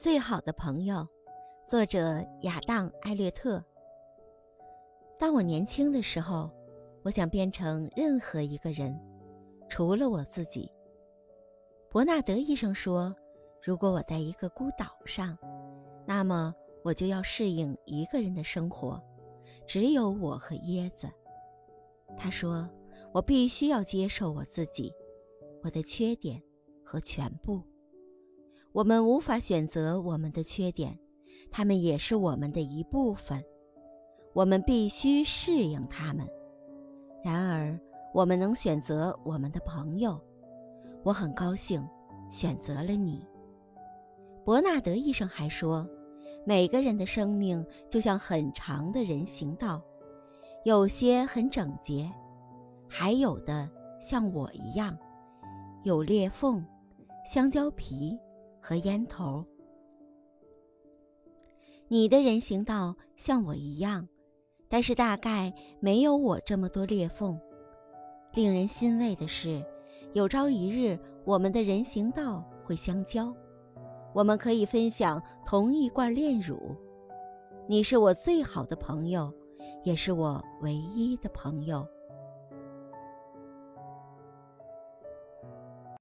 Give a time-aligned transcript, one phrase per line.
[0.00, 1.06] 最好的朋友，
[1.66, 3.62] 作者亚当·艾略特。
[5.18, 6.50] 当我年轻的时候，
[7.02, 8.98] 我想变成任何一个人，
[9.68, 10.72] 除了我自己。
[11.90, 13.14] 伯纳德医生说，
[13.62, 15.36] 如果我在一个孤岛上，
[16.06, 18.98] 那么我就要适应一个人的生活，
[19.66, 21.10] 只有我和椰子。
[22.16, 22.66] 他说，
[23.12, 24.90] 我必须要接受我自己，
[25.62, 26.42] 我的缺点
[26.82, 27.62] 和全部。
[28.72, 30.96] 我们无法选择我们的缺点，
[31.50, 33.42] 他们也是我们的一部分。
[34.32, 36.24] 我们必须适应他们。
[37.24, 37.76] 然而，
[38.14, 40.20] 我们能选择我们的朋友。
[41.02, 41.84] 我很高兴
[42.30, 43.26] 选择了你。
[44.44, 45.84] 伯纳德医生还说，
[46.46, 49.82] 每个人的生命就像很长的人行道，
[50.64, 52.08] 有些很整洁，
[52.88, 53.68] 还有的
[54.00, 54.96] 像我一样
[55.82, 56.64] 有裂缝、
[57.26, 58.16] 香蕉皮。
[58.60, 59.44] 和烟头，
[61.88, 64.06] 你的人行道像我一样，
[64.68, 67.40] 但是大概没有我这么多裂缝。
[68.34, 69.64] 令人欣慰的是，
[70.12, 73.34] 有朝一日我们的人行道会相交，
[74.12, 76.76] 我们可以分享同一罐炼乳。
[77.66, 79.32] 你是我最好的朋友，
[79.82, 81.86] 也是我唯一的朋友。